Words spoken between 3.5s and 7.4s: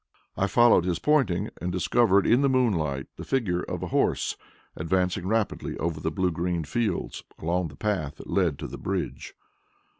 of a horse advancing rapidly over the blue green fields,